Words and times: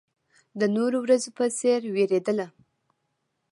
د 0.59 0.61
نورو 0.75 0.97
ورځو 1.05 1.29
په 1.37 1.45
څېر 1.57 1.81
وېرېدله. 1.95 2.47